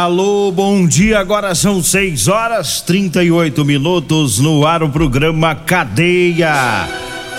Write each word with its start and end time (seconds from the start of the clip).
Alô, 0.00 0.52
bom 0.52 0.86
dia. 0.86 1.18
Agora 1.18 1.56
são 1.56 1.82
6 1.82 2.28
horas 2.28 2.80
38 2.82 3.64
minutos 3.64 4.38
no 4.38 4.64
ar 4.64 4.80
o 4.80 4.88
programa 4.88 5.56
Cadeia. 5.56 6.86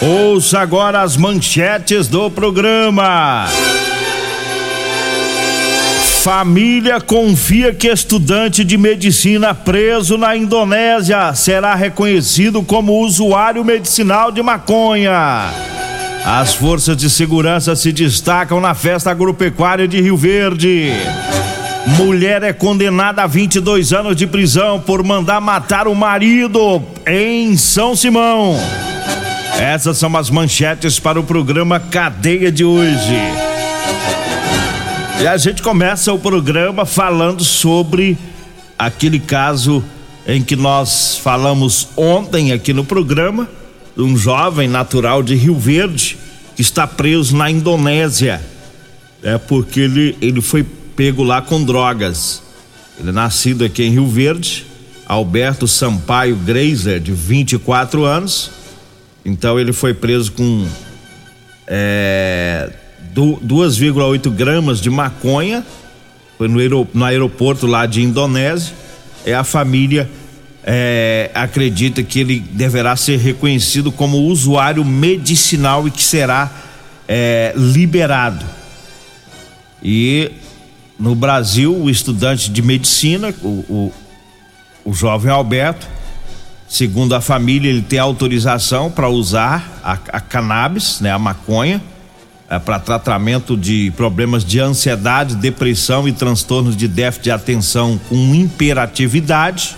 Ouça 0.02 0.60
agora 0.60 1.02
as 1.02 1.16
manchetes 1.16 2.10
do 2.10 2.30
programa. 2.30 3.48
Família 6.22 7.00
confia 7.00 7.74
que 7.74 7.88
estudante 7.88 8.66
de 8.66 8.78
medicina 8.78 9.54
preso 9.56 10.18
na 10.18 10.36
Indonésia 10.36 11.34
será 11.36 11.76
reconhecido 11.76 12.62
como 12.62 13.00
usuário 13.00 13.64
medicinal 13.64 14.34
de 14.34 14.44
maconha. 14.44 15.50
As 16.26 16.54
forças 16.56 16.98
de 16.98 17.10
segurança 17.10 17.74
se 17.74 17.94
destacam 17.94 18.60
na 18.60 18.74
festa 18.74 19.10
agropecuária 19.10 19.88
de 19.88 20.02
Rio 20.02 20.18
Verde. 20.18 20.92
Mulher 21.98 22.44
é 22.44 22.54
condenada 22.54 23.24
a 23.24 23.28
22 23.28 23.94
anos 23.94 24.16
de 24.16 24.28
prisão 24.28 24.80
por 24.80 25.04
mandar 25.04 25.42
matar 25.42 25.88
o 25.88 25.96
marido 25.96 26.82
em 27.06 27.58
São 27.58 27.96
Simão. 27.96 28.58
Essas 29.60 29.98
são 29.98 30.16
as 30.16 30.30
manchetes 30.30 31.00
para 31.00 31.20
o 31.20 31.24
programa 31.24 31.80
Cadeia 31.80 32.52
de 32.52 32.64
hoje. 32.64 33.18
E 35.22 35.28
a 35.28 35.36
gente 35.36 35.62
começa 35.62 36.14
o 36.14 36.20
programa 36.20 36.86
falando 36.86 37.44
sobre 37.44 38.18
aquele 38.78 39.20
caso 39.20 39.84
em 40.26 40.42
que 40.42 40.56
nós 40.56 41.18
falamos 41.18 41.90
ontem 41.98 42.54
aqui 42.54 42.72
no 42.72 42.86
programa, 42.86 43.50
um 43.98 44.16
jovem 44.16 44.68
natural 44.68 45.22
de 45.22 45.36
Rio 45.36 45.56
Verde 45.56 46.18
que 46.56 46.62
está 46.62 46.86
preso 46.86 47.36
na 47.36 47.50
Indonésia. 47.50 48.42
É 49.22 49.38
porque 49.38 49.82
ele, 49.82 50.18
ele 50.22 50.42
foi 50.42 50.66
pego 51.00 51.24
lá 51.24 51.42
com 51.42 51.64
drogas. 51.64 52.44
Ele 53.00 53.08
é 53.08 53.12
nascido 53.14 53.64
aqui 53.64 53.84
em 53.84 53.92
Rio 53.92 54.06
Verde, 54.06 54.66
Alberto 55.06 55.66
Sampaio 55.66 56.36
Greiser, 56.36 57.00
de 57.00 57.14
24 57.14 58.04
anos. 58.04 58.52
Então 59.24 59.58
ele 59.58 59.72
foi 59.72 59.94
preso 59.94 60.34
com 60.34 60.68
é, 61.66 62.70
2,8 63.16 64.30
gramas 64.30 64.82
de 64.82 64.90
maconha. 64.90 65.66
Foi 66.38 66.50
no, 66.50 67.06
aeroporto 67.06 67.66
lá 67.66 67.86
de 67.86 68.02
Indonésia. 68.02 68.76
É 69.26 69.34
a 69.34 69.46
família 69.46 70.10
é, 70.66 71.32
acredita 71.34 72.04
que 72.04 72.20
ele 72.20 72.42
deverá 72.42 72.98
ser 72.98 73.20
reconhecido 73.20 73.90
como 73.90 74.18
usuário 74.18 74.84
medicinal 74.84 75.88
e 75.88 75.92
que 75.92 76.04
será 76.04 76.52
é, 77.08 77.54
liberado. 77.56 78.46
E 79.82 80.30
no 81.00 81.16
Brasil, 81.16 81.74
o 81.74 81.90
estudante 81.90 82.52
de 82.52 82.62
medicina, 82.62 83.34
o, 83.42 83.48
o, 83.48 83.94
o 84.84 84.94
jovem 84.94 85.32
Alberto, 85.32 85.88
segundo 86.68 87.16
a 87.16 87.22
família, 87.22 87.70
ele 87.70 87.82
tem 87.82 87.98
autorização 87.98 88.92
para 88.92 89.08
usar 89.08 89.80
a, 89.82 89.94
a, 89.94 90.20
cannabis, 90.20 91.00
né, 91.00 91.10
a 91.10 91.18
maconha, 91.18 91.82
é, 92.50 92.60
para 92.60 92.80
tratamento 92.80 93.56
de 93.56 93.92
problemas 93.96 94.44
de 94.44 94.60
ansiedade, 94.60 95.36
depressão 95.36 96.06
e 96.06 96.12
transtornos 96.12 96.76
de 96.76 96.88
déficit 96.88 97.24
de 97.24 97.32
atenção 97.32 97.98
com 98.10 98.36
imperatividade. 98.36 99.78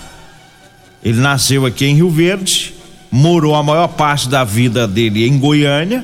Ele 1.04 1.20
nasceu 1.20 1.68
aqui 1.68 1.86
em 1.86 1.96
Rio 1.96 2.10
Verde, 2.10 2.74
morou 3.12 3.54
a 3.54 3.62
maior 3.62 3.90
parte 3.90 4.28
da 4.28 4.44
vida 4.44 4.88
dele 4.88 5.28
em 5.28 5.38
Goiânia 5.38 6.04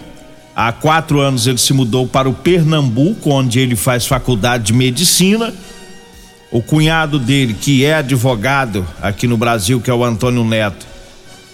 Há 0.60 0.72
quatro 0.72 1.20
anos 1.20 1.46
ele 1.46 1.60
se 1.60 1.72
mudou 1.72 2.08
para 2.08 2.28
o 2.28 2.34
Pernambuco, 2.34 3.30
onde 3.30 3.60
ele 3.60 3.76
faz 3.76 4.08
faculdade 4.08 4.64
de 4.64 4.74
medicina. 4.74 5.54
O 6.50 6.64
cunhado 6.64 7.20
dele, 7.20 7.54
que 7.54 7.86
é 7.86 7.94
advogado 7.94 8.84
aqui 9.00 9.28
no 9.28 9.38
Brasil, 9.38 9.80
que 9.80 9.92
é 9.92 9.94
o 9.94 10.04
Antônio 10.04 10.44
Neto, 10.44 10.84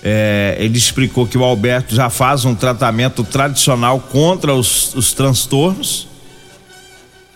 é, 0.02 0.56
ele 0.58 0.78
explicou 0.78 1.28
que 1.28 1.38
o 1.38 1.44
Alberto 1.44 1.94
já 1.94 2.10
faz 2.10 2.46
um 2.46 2.56
tratamento 2.56 3.26
tradicional 3.26 4.00
contra 4.00 4.54
os, 4.54 4.96
os 4.96 5.12
transtornos. 5.12 6.08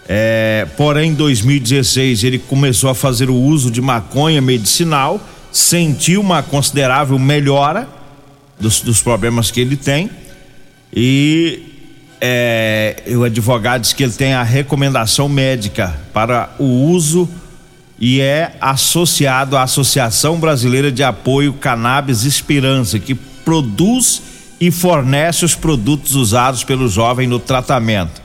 É, 0.08 0.66
porém, 0.78 1.12
em 1.12 1.16
2016 1.16 2.24
ele 2.24 2.40
começou 2.40 2.90
a 2.90 2.96
fazer 2.96 3.30
o 3.30 3.36
uso 3.36 3.70
de 3.70 3.82
maconha 3.82 4.42
medicinal, 4.42 5.20
sentiu 5.52 6.22
uma 6.22 6.42
considerável 6.42 7.20
melhora 7.20 7.90
dos, 8.58 8.80
dos 8.80 9.02
problemas 9.02 9.52
que 9.52 9.60
ele 9.60 9.76
tem 9.76 10.10
e 11.00 11.62
é, 12.20 13.04
o 13.16 13.24
advogado 13.24 13.82
diz 13.82 13.94
que 13.94 14.02
ele 14.02 14.14
tem 14.14 14.34
a 14.34 14.42
recomendação 14.42 15.30
médica 15.30 15.96
para 16.12 16.50
o 16.58 16.64
uso 16.64 17.30
e 18.00 18.20
é 18.20 18.58
associado 18.60 19.56
à 19.56 19.62
Associação 19.62 20.40
Brasileira 20.40 20.92
de 20.92 21.04
Apoio 21.04 21.54
Cannabis 21.54 22.24
Esperança, 22.24 22.98
que 22.98 23.14
produz 23.14 24.24
e 24.60 24.72
fornece 24.72 25.46
os 25.46 25.54
produtos 25.54 26.16
usados 26.16 26.64
pelo 26.64 26.90
jovem 26.90 27.28
no 27.28 27.38
tratamento. 27.38 28.20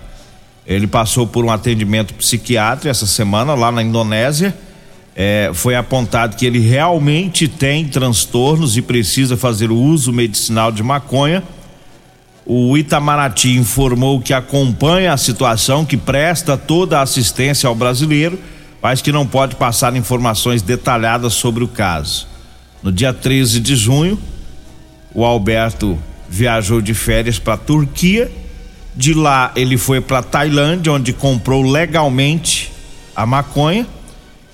Ele 0.66 0.86
passou 0.86 1.26
por 1.26 1.44
um 1.44 1.50
atendimento 1.50 2.14
psiquiátrico 2.14 2.88
essa 2.88 3.06
semana 3.06 3.52
lá 3.52 3.70
na 3.70 3.82
Indonésia. 3.82 4.56
É, 5.14 5.50
foi 5.52 5.76
apontado 5.76 6.36
que 6.36 6.46
ele 6.46 6.58
realmente 6.58 7.46
tem 7.48 7.86
transtornos 7.86 8.78
e 8.78 8.80
precisa 8.80 9.36
fazer 9.36 9.70
o 9.70 9.76
uso 9.76 10.10
medicinal 10.10 10.72
de 10.72 10.82
maconha 10.82 11.42
o 12.44 12.76
Itamaraty 12.76 13.56
informou 13.56 14.20
que 14.20 14.34
acompanha 14.34 15.12
a 15.12 15.16
situação, 15.16 15.84
que 15.84 15.96
presta 15.96 16.56
toda 16.56 16.98
a 16.98 17.02
assistência 17.02 17.68
ao 17.68 17.74
brasileiro, 17.74 18.38
mas 18.82 19.00
que 19.00 19.12
não 19.12 19.26
pode 19.26 19.54
passar 19.54 19.94
informações 19.94 20.60
detalhadas 20.60 21.34
sobre 21.34 21.62
o 21.62 21.68
caso. 21.68 22.26
No 22.82 22.90
dia 22.90 23.12
13 23.12 23.60
de 23.60 23.76
junho, 23.76 24.18
o 25.14 25.24
Alberto 25.24 25.96
viajou 26.28 26.80
de 26.80 26.94
férias 26.94 27.38
para 27.38 27.54
a 27.54 27.58
Turquia. 27.58 28.30
De 28.94 29.14
lá 29.14 29.52
ele 29.54 29.78
foi 29.78 30.00
para 30.00 30.22
Tailândia, 30.22 30.92
onde 30.92 31.12
comprou 31.12 31.62
legalmente 31.62 32.72
a 33.14 33.24
maconha. 33.24 33.86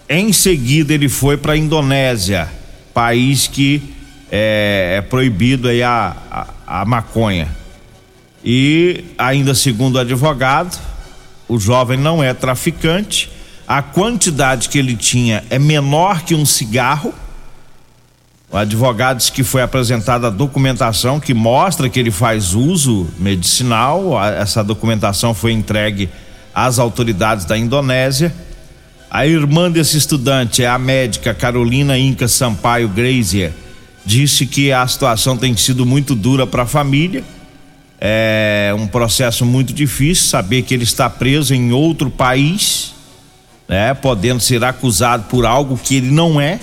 Em 0.09 0.33
seguida 0.33 0.93
ele 0.93 1.09
foi 1.09 1.39
para 1.39 1.55
a 1.55 1.57
Indonésia, 1.57 2.49
país 2.93 3.47
que 3.47 3.83
é, 4.31 4.97
é 4.99 5.01
proibido 5.01 5.69
aí 5.69 5.83
a, 5.83 6.15
a, 6.31 6.81
a 6.83 6.85
maconha. 6.85 7.58
E 8.45 9.05
ainda 9.17 9.55
segundo 9.55 9.97
o 9.97 9.99
advogado, 9.99 10.79
o 11.49 11.59
jovem 11.59 11.99
não 11.99 12.23
é 12.23 12.33
traficante, 12.33 13.31
a 13.67 13.83
quantidade 13.83 14.69
que 14.69 14.79
ele 14.79 14.97
tinha 14.97 15.45
é 15.51 15.59
menor 15.59 16.23
que 16.23 16.35
um 16.35 16.47
cigarro. 16.47 17.13
O 18.51 18.57
advogado 18.57 19.19
disse 19.19 19.31
que 19.31 19.45
foi 19.45 19.61
apresentada 19.61 20.29
a 20.29 20.31
documentação 20.31 21.21
que 21.21 21.35
mostra 21.35 21.89
que 21.89 22.01
ele 22.01 22.11
faz 22.11 22.55
uso 22.55 23.07
medicinal. 23.19 24.23
Essa 24.25 24.65
documentação 24.65 25.35
foi 25.35 25.53
entregue 25.53 26.09
às 26.55 26.79
autoridades 26.79 27.45
da 27.45 27.59
Indonésia. 27.59 28.35
A 29.11 29.27
irmã 29.27 29.71
desse 29.71 29.99
estudante 29.99 30.63
é 30.63 30.67
a 30.67 30.79
médica 30.79 31.35
Carolina 31.35 31.99
Inca 31.99 32.27
Sampaio 32.27 32.89
Grazier. 32.89 33.53
Disse 34.05 34.47
que 34.47 34.73
a 34.73 34.87
situação 34.87 35.37
tem 35.37 35.55
sido 35.55 35.85
muito 35.85 36.15
dura 36.15 36.47
para 36.47 36.63
a 36.63 36.67
família 36.67 37.23
é 38.01 38.75
um 38.77 38.87
processo 38.87 39.45
muito 39.45 39.73
difícil 39.73 40.27
saber 40.27 40.63
que 40.63 40.73
ele 40.73 40.85
está 40.85 41.11
preso 41.11 41.55
em 41.55 41.73
outro 41.73 42.11
país, 42.11 42.95
né, 43.69 43.93
podendo 43.95 44.41
ser 44.41 44.63
acusado 44.65 45.25
por 45.25 45.45
algo 45.45 45.77
que 45.77 45.97
ele 45.97 46.11
não 46.11 46.41
é 46.41 46.61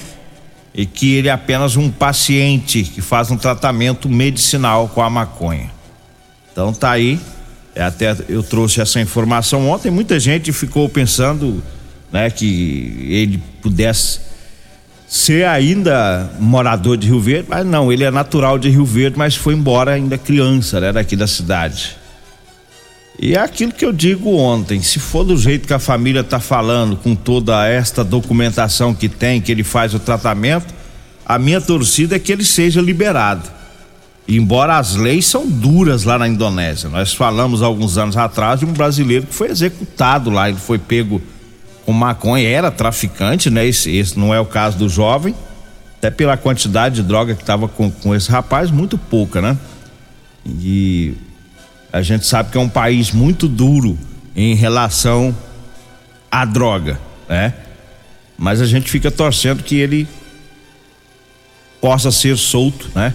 e 0.74 0.86
que 0.86 1.16
ele 1.16 1.28
é 1.28 1.32
apenas 1.32 1.76
um 1.76 1.92
paciente 1.92 2.84
que 2.84 3.02
faz 3.02 3.32
um 3.32 3.38
tratamento 3.38 4.10
medicinal 4.10 4.88
com 4.90 5.02
a 5.02 5.10
maconha. 5.10 5.70
Então 6.52 6.74
tá 6.74 6.92
aí, 6.92 7.20
é, 7.76 7.84
até 7.84 8.16
eu 8.30 8.42
trouxe 8.42 8.80
essa 8.80 9.00
informação 9.02 9.70
ontem, 9.70 9.92
muita 9.92 10.20
gente 10.20 10.54
ficou 10.54 10.88
pensando, 10.88 11.62
né, 12.12 12.30
que 12.30 13.08
ele 13.10 13.44
pudesse 13.62 14.22
ser 15.16 15.46
ainda 15.48 16.30
morador 16.40 16.98
de 16.98 17.08
Rio 17.08 17.22
Verde, 17.22 17.48
mas 17.50 17.66
não, 17.66 17.90
ele 17.90 18.04
é 18.04 18.12
natural 18.12 18.60
de 18.60 18.70
Rio 18.70 18.84
Verde, 18.84 19.18
mas 19.18 19.34
foi 19.34 19.54
embora 19.54 19.94
ainda 19.94 20.18
criança, 20.18 20.82
né, 20.82 20.92
daqui 20.92 21.16
da 21.16 21.26
cidade. 21.26 21.96
E 23.18 23.34
é 23.34 23.40
aquilo 23.40 23.72
que 23.72 23.86
eu 23.86 23.94
digo 23.94 24.36
ontem, 24.36 24.82
se 24.82 25.00
for 25.00 25.24
do 25.24 25.38
jeito 25.38 25.66
que 25.66 25.74
a 25.74 25.80
família 25.80 26.20
está 26.20 26.38
falando, 26.42 26.98
com 26.98 27.16
toda 27.16 27.66
esta 27.66 28.04
documentação 28.04 28.94
que 28.94 29.08
tem, 29.08 29.40
que 29.40 29.54
ele 29.54 29.64
faz 29.64 29.94
o 29.94 30.00
tratamento, 30.00 30.74
a 31.26 31.40
minha 31.40 31.62
torcida 31.62 32.18
é 32.18 32.20
que 32.20 32.34
ele 32.34 32.44
seja 32.44 32.82
liberado. 32.82 33.50
embora 34.28 34.78
as 34.78 34.96
leis 34.96 35.26
são 35.26 35.48
duras 35.48 36.04
lá 36.04 36.20
na 36.20 36.28
Indonésia. 36.28 36.90
Nós 36.90 37.14
falamos 37.14 37.62
alguns 37.62 37.98
anos 37.98 38.18
atrás 38.18 38.60
de 38.60 38.66
um 38.66 38.74
brasileiro 38.74 39.28
que 39.28 39.34
foi 39.34 39.50
executado 39.50 40.30
lá, 40.30 40.50
ele 40.50 40.60
foi 40.60 40.78
pego 40.78 41.22
com 41.86 41.94
maconha, 41.94 42.48
era 42.50 42.72
traficante, 42.72 43.50
né? 43.50 43.66
Esse, 43.66 43.96
esse 43.96 44.18
não 44.18 44.34
é 44.34 44.40
o 44.40 44.46
caso 44.46 44.78
do 44.78 44.90
jovem, 44.90 45.36
até 45.98 46.10
pela 46.10 46.36
quantidade 46.36 46.96
de 46.96 47.04
droga 47.04 47.36
que 47.36 47.42
estava 47.42 47.68
com, 47.68 47.92
com 47.92 48.16
esse 48.16 48.30
rapaz, 48.30 48.72
muito 48.72 48.98
pouca, 48.98 49.42
né? 49.42 49.58
E 50.46 51.14
a 51.94 52.02
gente 52.02 52.26
sabe 52.26 52.52
que 52.52 52.58
é 52.58 52.62
um 52.62 52.70
país 52.70 53.12
muito 53.12 53.48
duro 53.48 53.98
em 54.36 54.56
relação 54.56 55.36
à 56.32 56.44
droga, 56.44 57.00
né? 57.30 57.54
Mas 58.38 58.60
a 58.62 58.66
gente 58.66 58.90
fica 58.90 59.10
torcendo 59.10 59.64
que 59.64 59.76
ele 59.76 60.08
possa 61.80 62.12
ser 62.12 62.36
solto, 62.38 62.90
né? 62.96 63.14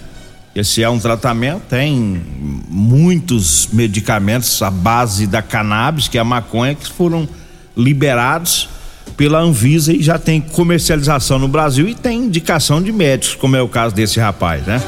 Esse 0.53 0.83
é 0.83 0.89
um 0.89 0.99
tratamento, 0.99 1.61
tem 1.69 2.21
muitos 2.67 3.67
medicamentos 3.71 4.61
à 4.61 4.69
base 4.69 5.25
da 5.25 5.41
cannabis, 5.41 6.09
que 6.09 6.17
é 6.17 6.21
a 6.21 6.25
maconha, 6.25 6.75
que 6.75 6.89
foram 6.91 7.27
liberados 7.75 8.69
pela 9.15 9.39
Anvisa 9.39 9.93
e 9.93 10.01
já 10.01 10.17
tem 10.17 10.41
comercialização 10.41 11.37
no 11.37 11.47
Brasil 11.47 11.87
e 11.87 11.95
tem 11.95 12.19
indicação 12.19 12.81
de 12.81 12.91
médicos, 12.91 13.35
como 13.35 13.55
é 13.55 13.61
o 13.61 13.67
caso 13.67 13.93
desse 13.93 14.19
rapaz, 14.19 14.65
né? 14.65 14.81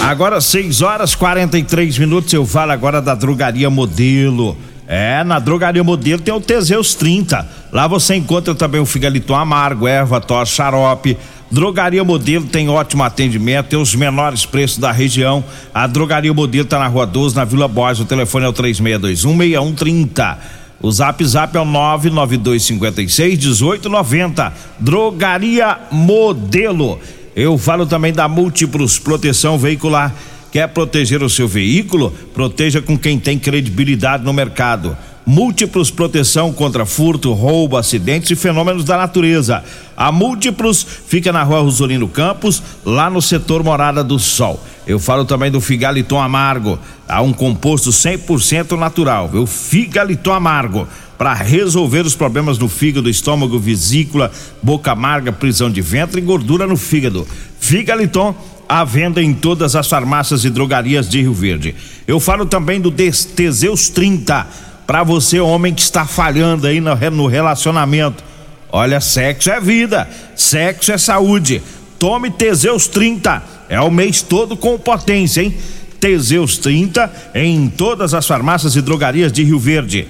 Agora 0.00 0.40
6 0.40 0.82
horas 0.82 1.14
43 1.14 1.98
minutos, 1.98 2.32
eu 2.32 2.44
falo 2.44 2.72
agora 2.72 3.00
da 3.00 3.14
drogaria 3.14 3.70
modelo. 3.70 4.56
É, 4.86 5.22
na 5.24 5.38
drogaria 5.38 5.82
modelo 5.84 6.20
tem 6.20 6.34
o 6.34 6.40
Teseus 6.40 6.94
30. 6.94 7.48
Lá 7.72 7.86
você 7.86 8.16
encontra 8.16 8.54
também 8.54 8.80
o 8.80 8.86
figalito 8.86 9.32
amargo, 9.34 9.86
erva, 9.86 10.20
tos, 10.20 10.48
xarope, 10.48 11.16
Drogaria 11.52 12.02
Modelo 12.02 12.46
tem 12.46 12.70
ótimo 12.70 13.02
atendimento, 13.02 13.66
tem 13.66 13.78
os 13.78 13.94
menores 13.94 14.46
preços 14.46 14.78
da 14.78 14.90
região. 14.90 15.44
A 15.74 15.86
Drogaria 15.86 16.32
Modelo 16.32 16.64
está 16.64 16.78
na 16.78 16.86
Rua 16.86 17.06
12, 17.06 17.36
na 17.36 17.44
Vila 17.44 17.68
Borges. 17.68 18.00
O 18.00 18.06
telefone 18.06 18.46
é 18.46 18.48
o 18.48 18.54
3621 18.54 19.36
6130. 19.36 20.38
O 20.82 20.90
Zap 20.90 21.24
Zap 21.24 21.56
é 21.56 21.60
o 21.60 21.64
99256 21.64 23.38
1890. 23.38 24.52
Drogaria 24.80 25.78
Modelo. 25.92 26.98
Eu 27.36 27.56
falo 27.56 27.86
também 27.86 28.12
da 28.12 28.28
Múltiplos 28.28 28.98
Proteção 28.98 29.56
Veicular. 29.56 30.12
Quer 30.50 30.68
proteger 30.68 31.22
o 31.22 31.30
seu 31.30 31.46
veículo? 31.46 32.12
Proteja 32.34 32.82
com 32.82 32.98
quem 32.98 33.18
tem 33.18 33.38
credibilidade 33.38 34.24
no 34.24 34.32
mercado. 34.32 34.96
Múltiplos 35.24 35.90
proteção 35.90 36.52
contra 36.52 36.84
furto, 36.84 37.32
roubo, 37.32 37.76
acidentes 37.76 38.30
e 38.32 38.36
fenômenos 38.36 38.84
da 38.84 38.96
natureza. 38.96 39.62
A 39.96 40.10
Múltiplos 40.10 40.84
fica 41.06 41.32
na 41.32 41.44
rua 41.44 41.60
Rosolino 41.60 42.08
Campos, 42.08 42.60
lá 42.84 43.08
no 43.08 43.22
setor 43.22 43.62
Morada 43.62 44.02
do 44.02 44.18
Sol. 44.18 44.60
Eu 44.84 44.98
falo 44.98 45.24
também 45.24 45.50
do 45.50 45.60
Figaliton 45.60 46.20
Amargo. 46.20 46.76
Há 47.08 47.22
um 47.22 47.32
composto 47.32 47.90
100% 47.90 48.76
natural, 48.76 49.28
viu? 49.28 49.46
Figaliton 49.46 50.32
Amargo. 50.32 50.88
Para 51.16 51.34
resolver 51.34 52.04
os 52.04 52.16
problemas 52.16 52.58
no 52.58 52.68
fígado, 52.68 53.08
estômago, 53.08 53.60
vesícula, 53.60 54.32
boca 54.60 54.90
amarga, 54.90 55.30
prisão 55.30 55.70
de 55.70 55.80
ventre 55.80 56.20
e 56.20 56.24
gordura 56.24 56.66
no 56.66 56.76
fígado. 56.76 57.24
Figaliton 57.60 58.34
à 58.68 58.82
venda 58.82 59.22
em 59.22 59.32
todas 59.32 59.76
as 59.76 59.86
farmácias 59.86 60.44
e 60.44 60.50
drogarias 60.50 61.08
de 61.08 61.20
Rio 61.20 61.32
Verde. 61.32 61.76
Eu 62.08 62.18
falo 62.18 62.44
também 62.44 62.80
do 62.80 62.90
Teseus 62.90 63.88
30 63.88 64.71
para 64.92 65.04
você, 65.04 65.40
homem 65.40 65.72
que 65.72 65.80
está 65.80 66.04
falhando 66.04 66.66
aí 66.66 66.78
no, 66.78 67.26
relacionamento. 67.26 68.22
Olha, 68.70 69.00
sexo 69.00 69.48
é 69.48 69.58
vida, 69.58 70.06
sexo 70.36 70.92
é 70.92 70.98
saúde. 70.98 71.62
Tome 71.98 72.30
Teseus 72.30 72.88
30, 72.88 73.42
é 73.70 73.80
o 73.80 73.90
mês 73.90 74.20
todo 74.20 74.54
com 74.54 74.78
potência, 74.78 75.40
hein? 75.40 75.56
Teseus 75.98 76.58
30 76.58 77.10
em 77.34 77.70
todas 77.70 78.12
as 78.12 78.26
farmácias 78.26 78.76
e 78.76 78.82
drogarias 78.82 79.32
de 79.32 79.42
Rio 79.42 79.58
Verde. 79.58 80.06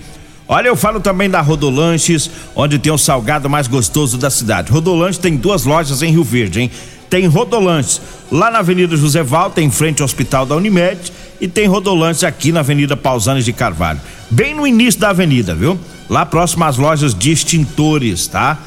Olha, 0.49 0.67
eu 0.67 0.75
falo 0.75 0.99
também 0.99 1.31
da 1.31 1.41
Rodolanches, 1.41 2.29
onde 2.57 2.77
tem 2.77 2.93
o 2.93 2.99
salgado 2.99 3.49
mais 3.49 3.69
gostoso 3.69 4.19
da 4.19 4.31
cidade. 4.31 4.73
Rodolanches 4.73 5.19
tem 5.19 5.37
duas 5.37 5.65
lojas 5.65 6.03
em 6.03 6.11
Rio 6.11 6.25
Verde, 6.25 6.61
hein? 6.61 6.71
Tem 7.09 7.29
Rodolanches 7.29 8.03
lá 8.33 8.51
na 8.51 8.59
Avenida 8.59 8.97
José 8.97 9.23
Valta, 9.23 9.63
em 9.63 9.71
frente 9.71 10.03
ao 10.03 10.07
Hospital 10.07 10.45
da 10.45 10.57
Unimed, 10.57 11.13
e 11.41 11.47
tem 11.47 11.69
Rodolanches 11.69 12.25
aqui 12.25 12.51
na 12.51 12.61
Avenida 12.61 12.97
Pausanes 12.97 13.45
de 13.45 13.53
Carvalho 13.53 14.01
bem 14.33 14.55
no 14.55 14.67
início 14.67 15.01
da 15.01 15.11
avenida, 15.11 15.55
viu? 15.55 15.79
Lá 16.09 16.25
próximo 16.25 16.65
às 16.65 16.77
lojas 16.77 17.15
de 17.15 17.31
extintores, 17.31 18.27
tá? 18.27 18.59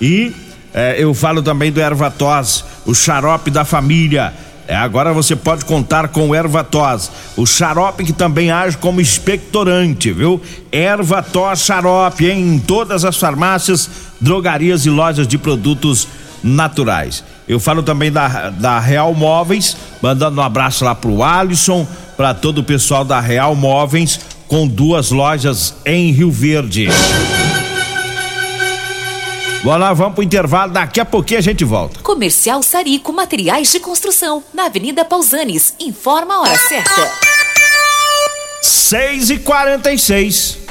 E 0.00 0.34
é, 0.74 0.96
eu 0.98 1.14
falo 1.14 1.42
também 1.42 1.70
do 1.70 1.80
Ervatos, 1.80 2.64
o 2.84 2.94
xarope 2.94 3.50
da 3.50 3.64
família. 3.64 4.34
É, 4.66 4.74
agora 4.74 5.12
você 5.12 5.36
pode 5.36 5.64
contar 5.64 6.08
com 6.08 6.28
o 6.28 6.34
Ervatos, 6.34 7.10
o 7.36 7.46
xarope 7.46 8.04
que 8.04 8.12
também 8.12 8.50
age 8.50 8.76
como 8.76 9.00
expectorante, 9.00 10.12
viu? 10.12 10.40
Ervatos 10.70 11.60
xarope 11.60 12.28
em 12.28 12.58
todas 12.58 13.04
as 13.04 13.16
farmácias, 13.16 13.88
drogarias 14.20 14.86
e 14.86 14.90
lojas 14.90 15.28
de 15.28 15.38
produtos 15.38 16.08
naturais. 16.42 17.22
Eu 17.46 17.60
falo 17.60 17.82
também 17.82 18.10
da, 18.10 18.50
da 18.50 18.80
Real 18.80 19.14
Móveis, 19.14 19.76
mandando 20.00 20.40
um 20.40 20.44
abraço 20.44 20.84
lá 20.84 20.94
pro 20.94 21.22
Alisson, 21.22 21.86
para 22.16 22.34
todo 22.34 22.58
o 22.58 22.64
pessoal 22.64 23.04
da 23.04 23.20
Real 23.20 23.54
Móveis, 23.54 24.20
com 24.52 24.68
duas 24.68 25.10
lojas 25.10 25.74
em 25.82 26.12
Rio 26.12 26.30
Verde. 26.30 26.86
Vamos 29.64 29.80
lá, 29.80 29.94
vamos 29.94 30.12
pro 30.12 30.22
intervalo, 30.22 30.70
daqui 30.70 31.00
a 31.00 31.06
pouquinho 31.06 31.38
a 31.38 31.42
gente 31.42 31.64
volta. 31.64 32.00
Comercial 32.00 32.62
Sarico 32.62 33.14
Materiais 33.14 33.72
de 33.72 33.80
Construção, 33.80 34.44
na 34.52 34.66
Avenida 34.66 35.06
Pausanes. 35.06 35.72
Informa 35.80 36.34
a 36.34 36.40
hora 36.42 36.58
certa. 36.58 37.10
6 38.60 39.30
e 39.30 39.38
46 39.38 40.58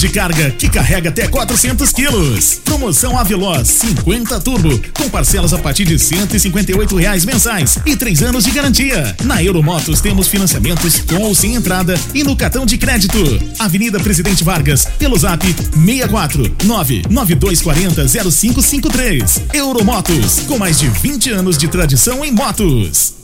de 0.00 0.08
carga 0.08 0.50
que 0.50 0.66
carrega 0.66 1.10
até 1.10 1.28
400 1.28 1.92
quilos. 1.92 2.60
Promoção 2.64 3.18
Aveloz 3.18 3.68
50 3.68 4.40
Turbo 4.40 4.80
com 4.94 5.10
parcelas 5.10 5.52
a 5.52 5.58
partir 5.58 5.84
de 5.84 5.98
158 5.98 6.96
reais 6.96 7.26
mensais 7.26 7.78
e 7.84 7.94
três 7.94 8.22
anos 8.22 8.44
de 8.44 8.50
garantia. 8.50 9.14
Na 9.24 9.42
Euromotos 9.44 10.00
temos 10.00 10.26
financiamentos 10.26 11.00
com 11.00 11.22
ou 11.22 11.34
sem 11.34 11.54
entrada 11.54 12.00
e 12.14 12.24
no 12.24 12.34
cartão 12.34 12.64
de 12.64 12.78
crédito. 12.78 13.18
Avenida 13.58 14.00
Presidente 14.00 14.42
Vargas, 14.42 14.86
pelo 14.98 15.18
Zap 15.18 15.44
64 15.44 16.56
99240 16.64 18.08
0553. 18.30 19.42
Euromotos, 19.52 20.40
com 20.48 20.56
mais 20.56 20.78
de 20.78 20.88
20 20.88 21.30
anos 21.30 21.58
de 21.58 21.68
tradição 21.68 22.24
em 22.24 22.32
motos. 22.32 23.14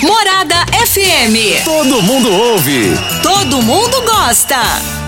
Morada 0.00 0.64
FM. 0.86 1.64
Todo 1.64 2.02
mundo 2.02 2.30
ouve. 2.30 2.92
Todo 3.20 3.60
mundo 3.62 4.00
gosta. 4.02 5.07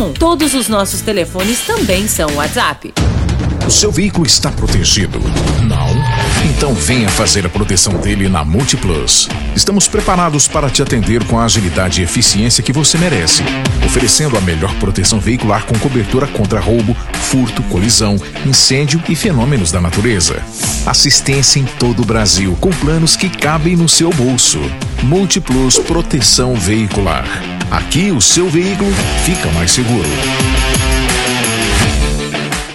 Todos 0.09 0.55
os 0.55 0.67
nossos 0.67 1.01
telefones 1.01 1.59
também 1.61 2.07
são 2.07 2.33
WhatsApp. 2.35 2.93
O 3.67 3.69
seu 3.69 3.91
veículo 3.91 4.25
está 4.25 4.51
protegido? 4.51 5.19
Não? 5.63 5.89
Então 6.49 6.73
venha 6.73 7.07
fazer 7.07 7.45
a 7.45 7.49
proteção 7.49 7.93
dele 7.93 8.27
na 8.27 8.43
Multiplus. 8.43 9.29
Estamos 9.55 9.87
preparados 9.87 10.47
para 10.47 10.69
te 10.69 10.81
atender 10.81 11.23
com 11.25 11.39
a 11.39 11.45
agilidade 11.45 12.01
e 12.01 12.03
eficiência 12.03 12.63
que 12.63 12.73
você 12.73 12.97
merece, 12.97 13.43
oferecendo 13.85 14.37
a 14.37 14.41
melhor 14.41 14.73
proteção 14.75 15.19
veicular 15.19 15.65
com 15.65 15.77
cobertura 15.77 16.25
contra 16.27 16.59
roubo, 16.59 16.95
furto, 17.13 17.61
colisão, 17.63 18.17
incêndio 18.45 19.01
e 19.07 19.15
fenômenos 19.15 19.71
da 19.71 19.79
natureza. 19.79 20.41
Assistência 20.85 21.59
em 21.59 21.65
todo 21.65 22.01
o 22.01 22.05
Brasil, 22.05 22.57
com 22.59 22.71
planos 22.71 23.15
que 23.15 23.29
cabem 23.29 23.75
no 23.75 23.87
seu 23.87 24.09
bolso. 24.09 24.59
Multiplus 25.03 25.79
Proteção 25.79 26.53
Veicular. 26.55 27.25
Aqui 27.71 28.11
o 28.11 28.21
seu 28.21 28.47
veículo 28.49 28.91
fica 29.25 29.49
mais 29.51 29.71
seguro. 29.71 30.07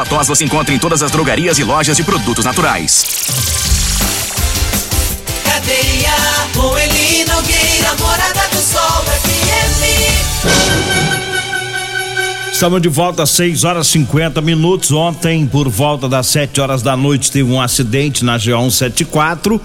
Erva 0.00 0.08
tos 0.08 0.28
você 0.28 0.44
encontra 0.44 0.74
em 0.74 0.78
todas 0.78 1.02
as 1.02 1.10
drogarias 1.10 1.58
e 1.58 1.64
lojas 1.64 1.94
de 1.94 2.02
produtos 2.02 2.42
naturais. 2.42 3.04
Cadeia, 5.44 6.14
Nogueira, 7.28 7.94
Morada 7.98 8.48
do 8.50 8.62
Sol 8.62 9.04
FM. 9.04 9.82
Estamos 12.50 12.80
de 12.80 12.88
volta 12.88 13.24
às 13.24 13.30
6 13.30 13.64
horas 13.64 13.88
50 13.88 14.40
minutos. 14.40 14.90
Ontem, 14.90 15.46
por 15.46 15.68
volta 15.68 16.08
das 16.08 16.28
7 16.28 16.60
horas 16.62 16.80
da 16.82 16.96
noite, 16.96 17.30
teve 17.30 17.50
um 17.50 17.60
acidente 17.60 18.24
na 18.24 18.38
G174. 18.38 19.60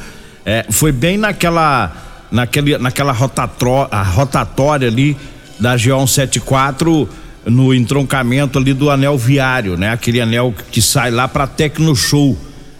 É, 0.46 0.66
foi 0.70 0.92
bem 0.92 1.18
naquela 1.18 1.94
naquele, 2.30 2.78
naquela 2.78 3.14
rotatro, 3.14 3.88
a 3.90 4.04
rotatória 4.04 4.90
ali 4.90 5.16
da 5.58 5.78
G174 5.78 7.08
no 7.46 7.74
entroncamento 7.74 8.58
ali 8.58 8.74
do 8.74 8.90
anel 8.90 9.18
viário, 9.18 9.78
né? 9.78 9.92
Aquele 9.92 10.20
anel 10.20 10.54
que 10.72 10.82
sai 10.82 11.12
lá 11.12 11.28
para 11.28 11.46
Tecno 11.46 11.96
Show, 11.96 12.38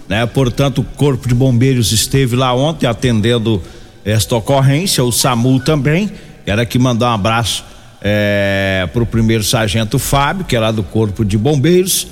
né? 0.10 0.26
Portanto, 0.26 0.80
o 0.80 0.84
Corpo 0.84 1.28
de 1.28 1.36
Bombeiros 1.36 1.92
esteve 1.92 2.36
lá 2.36 2.54
ontem 2.54 2.88
atendendo 2.88 3.62
esta 4.04 4.36
ocorrência, 4.36 5.04
o 5.04 5.12
SAMU 5.12 5.60
também. 5.60 6.12
Quero 6.44 6.62
aqui 6.62 6.80
mandar 6.80 7.12
um 7.12 7.14
abraço 7.14 7.64
é, 8.02 8.88
para 8.92 9.04
o 9.04 9.06
primeiro 9.06 9.44
sargento 9.44 10.00
Fábio, 10.00 10.46
que 10.46 10.56
é 10.56 10.60
lá 10.60 10.72
do 10.72 10.84
Corpo 10.84 11.24
de 11.24 11.38
Bombeiros, 11.38 12.08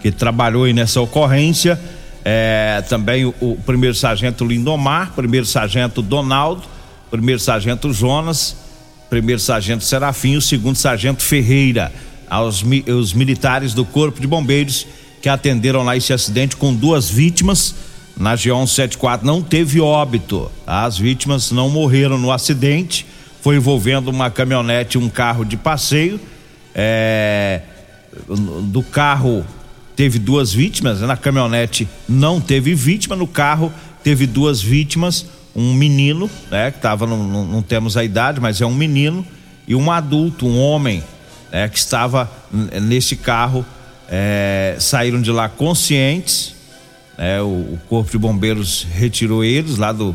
que 0.00 0.10
trabalhou 0.10 0.64
aí 0.64 0.72
nessa 0.72 1.00
ocorrência. 1.00 1.78
É, 2.24 2.82
também 2.88 3.26
o, 3.26 3.34
o 3.40 3.58
primeiro 3.66 3.94
sargento 3.94 4.44
Lindomar, 4.46 5.12
primeiro 5.14 5.44
sargento 5.44 6.00
Donaldo, 6.00 6.62
primeiro 7.10 7.40
sargento 7.40 7.92
Jonas 7.92 8.63
primeiro 9.14 9.40
sargento 9.40 9.84
Serafim, 9.84 10.34
o 10.34 10.40
segundo 10.40 10.74
sargento 10.74 11.22
Ferreira, 11.22 11.92
aos 12.28 12.64
os 12.88 13.12
militares 13.12 13.72
do 13.72 13.84
Corpo 13.84 14.20
de 14.20 14.26
Bombeiros 14.26 14.88
que 15.22 15.28
atenderam 15.28 15.84
lá 15.84 15.96
esse 15.96 16.12
acidente 16.12 16.56
com 16.56 16.74
duas 16.74 17.08
vítimas. 17.08 17.76
Na 18.16 18.34
G174 18.34 19.22
não 19.22 19.40
teve 19.40 19.80
óbito, 19.80 20.50
as 20.66 20.98
vítimas 20.98 21.52
não 21.52 21.70
morreram 21.70 22.18
no 22.18 22.32
acidente. 22.32 23.06
Foi 23.40 23.54
envolvendo 23.54 24.08
uma 24.08 24.30
caminhonete 24.30 24.98
e 24.98 25.00
um 25.00 25.08
carro 25.08 25.44
de 25.44 25.56
passeio. 25.56 26.18
É, 26.74 27.60
do 28.64 28.82
carro 28.82 29.46
teve 29.94 30.18
duas 30.18 30.52
vítimas, 30.52 31.02
na 31.02 31.16
caminhonete 31.16 31.88
não 32.08 32.40
teve 32.40 32.74
vítima, 32.74 33.14
no 33.14 33.28
carro 33.28 33.72
teve 34.02 34.26
duas 34.26 34.60
vítimas 34.60 35.24
um 35.54 35.72
menino, 35.72 36.28
né, 36.50 36.70
que 36.70 36.78
estava, 36.78 37.06
não, 37.06 37.62
temos 37.62 37.96
a 37.96 38.04
idade, 38.04 38.40
mas 38.40 38.60
é 38.60 38.66
um 38.66 38.74
menino, 38.74 39.24
e 39.66 39.74
um 39.74 39.90
adulto, 39.90 40.46
um 40.46 40.60
homem, 40.60 41.02
né, 41.52 41.68
que 41.68 41.78
estava 41.78 42.30
nesse 42.82 43.16
carro, 43.16 43.64
é, 44.08 44.76
saíram 44.78 45.22
de 45.22 45.30
lá 45.30 45.48
conscientes, 45.48 46.54
né, 47.16 47.40
o, 47.40 47.46
o, 47.46 47.80
Corpo 47.88 48.10
de 48.10 48.18
Bombeiros 48.18 48.86
retirou 48.92 49.44
eles 49.44 49.78
lá 49.78 49.92
do, 49.92 50.14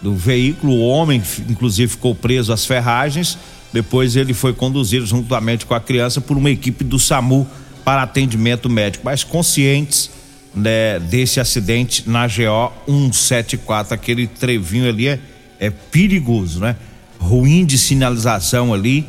do 0.00 0.14
veículo, 0.14 0.74
o 0.74 0.86
homem, 0.86 1.20
inclusive, 1.48 1.90
ficou 1.90 2.14
preso 2.14 2.52
às 2.52 2.64
ferragens, 2.64 3.36
depois 3.72 4.14
ele 4.14 4.32
foi 4.32 4.52
conduzido 4.52 5.04
juntamente 5.04 5.66
com 5.66 5.74
a 5.74 5.80
criança 5.80 6.20
por 6.20 6.36
uma 6.36 6.50
equipe 6.50 6.84
do 6.84 6.98
SAMU 6.98 7.46
para 7.84 8.02
atendimento 8.02 8.70
médico, 8.70 9.04
mas 9.04 9.24
conscientes 9.24 10.10
né, 10.56 10.98
desse 10.98 11.38
acidente 11.38 12.08
na 12.08 12.26
GO 12.26 12.72
174. 12.86 13.94
Aquele 13.94 14.26
trevinho 14.26 14.88
ali 14.88 15.08
é, 15.08 15.20
é 15.60 15.70
perigoso, 15.70 16.60
né? 16.60 16.74
Ruim 17.20 17.64
de 17.64 17.76
sinalização 17.76 18.72
ali. 18.72 19.06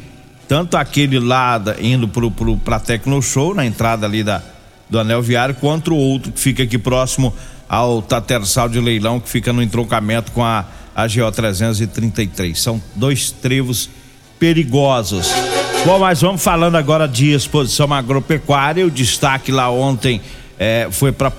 Tanto 0.47 0.77
aquele 0.77 1.19
lá 1.19 1.61
indo 1.81 2.07
pro, 2.07 2.29
pro, 2.29 2.57
pra 2.57 2.79
Tecno 2.79 3.21
Show, 3.21 3.55
na 3.55 3.65
entrada 3.65 4.05
ali 4.05 4.23
da, 4.23 4.41
do 4.89 4.99
anel 4.99 5.21
viário, 5.21 5.55
quanto 5.55 5.93
o 5.93 5.97
outro 5.97 6.31
que 6.31 6.39
fica 6.39 6.63
aqui 6.63 6.77
próximo 6.77 7.33
ao 7.67 8.01
Tatersal 8.01 8.69
de 8.69 8.79
Leilão, 8.79 9.19
que 9.19 9.29
fica 9.29 9.51
no 9.51 9.61
entroncamento 9.61 10.31
com 10.31 10.43
a, 10.43 10.65
a 10.95 11.07
GO 11.07 11.31
333. 11.31 12.59
São 12.59 12.81
dois 12.95 13.31
trevos 13.31 13.89
perigosos. 14.39 15.27
Bom, 15.85 15.99
mas 15.99 16.21
vamos 16.21 16.41
falando 16.41 16.75
agora 16.75 17.07
de 17.07 17.31
exposição 17.31 17.93
agropecuária. 17.93 18.85
O 18.85 18.91
destaque 18.91 19.51
lá 19.51 19.69
ontem 19.69 20.21
é, 20.59 20.87
foi 20.91 21.11
para 21.11 21.31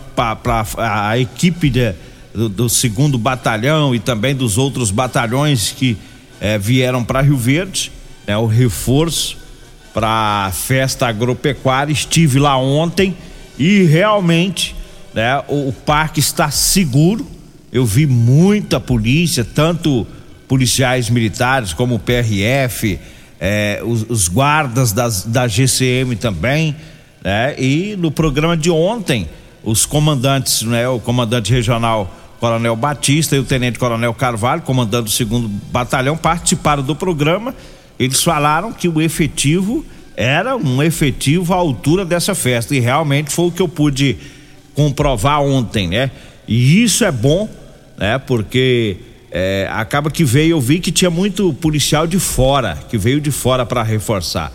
a 0.77 1.19
equipe 1.19 1.69
de, 1.69 1.95
do, 2.33 2.49
do, 2.49 2.69
segundo 2.69 3.19
batalhão 3.19 3.95
e 3.95 3.99
também 3.99 4.35
dos 4.35 4.59
outros 4.59 4.91
batalhões 4.91 5.73
que 5.73 5.97
é, 6.41 6.59
vieram 6.59 7.03
para 7.05 7.21
Rio 7.21 7.37
Verde, 7.37 7.91
né, 8.27 8.37
o 8.37 8.47
reforço 8.47 9.37
para 9.93 10.47
a 10.47 10.53
festa 10.53 11.09
agropecuária. 11.09 11.93
Estive 11.93 12.39
lá 12.39 12.57
ontem 12.57 13.17
e 13.59 13.83
realmente 13.83 14.75
né, 15.13 15.43
o, 15.49 15.69
o 15.69 15.73
parque 15.73 16.21
está 16.21 16.51
seguro. 16.51 17.27
Eu 17.73 17.85
vi 17.85 18.07
muita 18.07 18.79
polícia, 18.79 19.45
tanto 19.45 20.07
policiais 20.47 21.11
militares 21.11 21.73
como 21.75 21.97
o 21.97 21.99
PRF, 21.99 22.99
é, 23.41 23.81
os, 23.85 24.07
os, 24.09 24.29
guardas 24.29 24.93
das, 24.93 25.25
da 25.25 25.47
GCM 25.47 26.17
também 26.17 26.75
né? 27.29 27.55
E 27.59 27.95
no 27.97 28.11
programa 28.11 28.57
de 28.57 28.71
ontem, 28.71 29.29
os 29.63 29.85
comandantes, 29.85 30.63
né? 30.63 30.89
O 30.89 30.99
comandante 30.99 31.53
regional 31.53 32.11
Coronel 32.41 32.75
Batista 32.75 33.37
e 33.37 33.39
o 33.39 33.45
Tenente 33.45 33.79
Coronel 33.79 34.15
Carvalho, 34.15 34.63
comandando 34.63 35.09
o 35.09 35.11
segundo 35.11 35.47
batalhão, 35.71 36.17
participaram 36.17 36.83
do 36.83 36.97
programa 36.97 37.55
eles 37.99 38.23
falaram 38.23 38.73
que 38.73 38.89
o 38.89 39.01
efetivo 39.01 39.85
era 40.17 40.57
um 40.57 40.83
efetivo 40.83 41.53
à 41.53 41.57
altura 41.57 42.05
dessa 42.05 42.35
festa 42.35 42.75
e 42.75 42.81
realmente 42.81 43.33
foi 43.33 43.47
o 43.47 43.51
que 43.51 43.61
eu 43.61 43.69
pude 43.69 44.17
comprovar 44.75 45.43
ontem, 45.43 45.89
né? 45.89 46.11
E 46.47 46.83
isso 46.83 47.05
é 47.05 47.11
bom, 47.11 47.49
né? 47.97 48.19
Porque 48.19 48.97
é, 49.31 49.69
acaba 49.71 50.11
que 50.11 50.25
veio, 50.25 50.53
eu 50.53 50.61
vi 50.61 50.79
que 50.79 50.93
tinha 50.93 51.11
muito 51.11 51.53
policial 51.55 52.07
de 52.07 52.19
fora, 52.19 52.79
que 52.89 52.97
veio 52.97 53.21
de 53.21 53.31
fora 53.31 53.67
para 53.67 53.83
reforçar. 53.83 54.53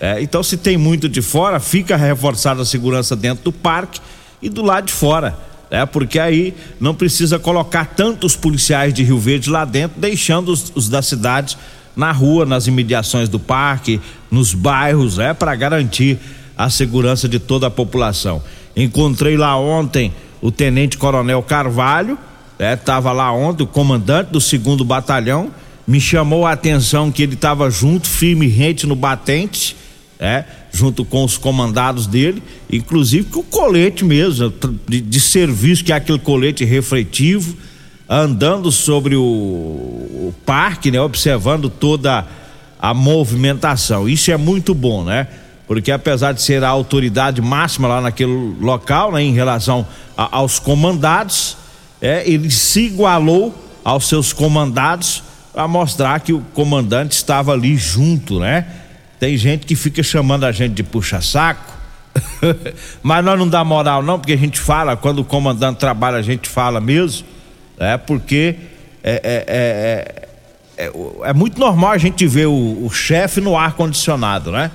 É, 0.00 0.20
então, 0.20 0.42
se 0.42 0.56
tem 0.56 0.76
muito 0.76 1.08
de 1.08 1.22
fora, 1.22 1.60
fica 1.60 1.96
reforçada 1.96 2.62
a 2.62 2.64
segurança 2.64 3.14
dentro 3.14 3.44
do 3.44 3.52
parque 3.52 4.00
e 4.42 4.48
do 4.48 4.62
lado 4.62 4.86
de 4.86 4.92
fora. 4.92 5.36
É, 5.70 5.84
porque 5.86 6.18
aí 6.18 6.54
não 6.78 6.94
precisa 6.94 7.38
colocar 7.38 7.86
tantos 7.86 8.36
policiais 8.36 8.92
de 8.92 9.02
Rio 9.02 9.18
Verde 9.18 9.50
lá 9.50 9.64
dentro, 9.64 10.00
deixando 10.00 10.50
os, 10.52 10.70
os 10.74 10.88
da 10.88 11.02
cidade 11.02 11.56
na 11.96 12.12
rua, 12.12 12.44
nas 12.44 12.66
imediações 12.66 13.28
do 13.28 13.38
parque, 13.38 14.00
nos 14.30 14.52
bairros, 14.52 15.18
é 15.18 15.32
para 15.32 15.54
garantir 15.54 16.18
a 16.56 16.68
segurança 16.68 17.28
de 17.28 17.38
toda 17.38 17.66
a 17.66 17.70
população. 17.70 18.42
Encontrei 18.76 19.36
lá 19.36 19.56
ontem 19.56 20.12
o 20.40 20.50
Tenente 20.50 20.98
Coronel 20.98 21.42
Carvalho, 21.42 22.18
estava 22.58 23.10
é, 23.10 23.12
lá 23.12 23.32
ontem, 23.32 23.62
o 23.62 23.66
comandante 23.66 24.30
do 24.30 24.40
segundo 24.40 24.84
batalhão, 24.84 25.50
me 25.86 26.00
chamou 26.00 26.46
a 26.46 26.52
atenção 26.52 27.10
que 27.10 27.22
ele 27.22 27.34
estava 27.34 27.70
junto, 27.70 28.08
firme 28.08 28.46
e 28.46 28.48
rente 28.48 28.86
no 28.86 28.96
batente, 28.96 29.76
é, 30.18 30.44
junto 30.72 31.04
com 31.04 31.24
os 31.24 31.36
comandados 31.36 32.06
dele, 32.06 32.42
inclusive 32.70 33.28
com 33.28 33.40
o 33.40 33.44
colete 33.44 34.04
mesmo, 34.04 34.52
de, 34.88 35.00
de 35.00 35.20
serviço, 35.20 35.84
que 35.84 35.92
é 35.92 35.96
aquele 35.96 36.18
colete 36.18 36.64
refletivo, 36.64 37.56
andando 38.08 38.70
sobre 38.70 39.16
o, 39.16 39.22
o 39.22 40.34
parque, 40.44 40.90
né, 40.90 41.00
observando 41.00 41.68
toda 41.68 42.26
a 42.78 42.92
movimentação. 42.92 44.08
Isso 44.08 44.30
é 44.30 44.36
muito 44.36 44.74
bom, 44.74 45.04
né? 45.04 45.26
Porque 45.66 45.90
apesar 45.90 46.32
de 46.32 46.42
ser 46.42 46.62
a 46.62 46.68
autoridade 46.68 47.40
máxima 47.40 47.88
lá 47.88 48.00
naquele 48.00 48.54
local, 48.60 49.12
né, 49.12 49.22
em 49.22 49.32
relação 49.32 49.86
a, 50.16 50.36
aos 50.36 50.58
comandados, 50.58 51.56
é, 52.00 52.28
ele 52.28 52.50
se 52.50 52.82
igualou 52.82 53.54
aos 53.82 54.06
seus 54.06 54.32
comandados 54.32 55.22
para 55.52 55.66
mostrar 55.66 56.20
que 56.20 56.32
o 56.32 56.40
comandante 56.52 57.12
estava 57.12 57.52
ali 57.52 57.76
junto, 57.76 58.38
né? 58.40 58.66
Tem 59.24 59.38
gente 59.38 59.64
que 59.64 59.74
fica 59.74 60.02
chamando 60.02 60.44
a 60.44 60.52
gente 60.52 60.74
de 60.74 60.82
puxa-saco, 60.82 61.72
mas 63.02 63.24
nós 63.24 63.38
não 63.38 63.48
dá 63.48 63.64
moral 63.64 64.02
não, 64.02 64.18
porque 64.18 64.34
a 64.34 64.36
gente 64.36 64.60
fala, 64.60 64.98
quando 64.98 65.20
o 65.20 65.24
comandante 65.24 65.78
trabalha, 65.78 66.18
a 66.18 66.22
gente 66.22 66.46
fala 66.46 66.78
mesmo, 66.78 67.26
é 67.78 67.96
porque 67.96 68.54
é, 69.02 69.22
é, 69.24 70.84
é, 70.84 70.92
é, 71.22 71.32
muito 71.32 71.58
normal 71.58 71.92
a 71.92 71.96
gente 71.96 72.26
ver 72.26 72.48
o, 72.48 72.84
o 72.84 72.90
chefe 72.90 73.40
no 73.40 73.56
ar-condicionado, 73.56 74.52
né? 74.52 74.70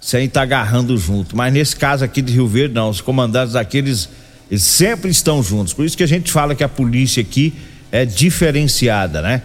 Sem 0.00 0.24
estar 0.24 0.40
tá 0.40 0.42
agarrando 0.42 0.98
junto, 0.98 1.36
mas 1.36 1.52
nesse 1.52 1.76
caso 1.76 2.04
aqui 2.04 2.20
de 2.20 2.32
Rio 2.32 2.48
Verde, 2.48 2.74
não, 2.74 2.90
os 2.90 3.00
comandantes 3.00 3.52
daqueles 3.52 4.08
eles 4.50 4.64
sempre 4.64 5.12
estão 5.12 5.40
juntos, 5.44 5.72
por 5.72 5.84
isso 5.84 5.96
que 5.96 6.02
a 6.02 6.08
gente 6.08 6.32
fala 6.32 6.56
que 6.56 6.64
a 6.64 6.68
polícia 6.68 7.20
aqui 7.20 7.54
é 7.92 8.04
diferenciada, 8.04 9.22
né? 9.22 9.42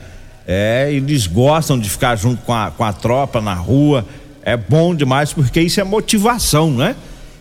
É, 0.48 0.90
eles 0.92 1.28
gostam 1.28 1.78
de 1.78 1.88
ficar 1.88 2.16
junto 2.16 2.42
com 2.42 2.54
a, 2.56 2.72
com 2.72 2.84
a 2.84 2.92
tropa 2.92 3.40
na 3.40 3.54
rua, 3.54 4.04
é 4.44 4.58
bom 4.58 4.96
demais 4.96 5.34
porque 5.34 5.62
isso 5.62 5.80
é 5.80 5.84
motivação, 5.84 6.72
né? 6.72 6.96